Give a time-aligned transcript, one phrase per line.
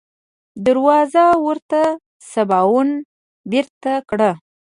[0.65, 1.81] دروازه ورته
[2.31, 2.89] سباوون
[3.51, 4.31] بېرته کړه.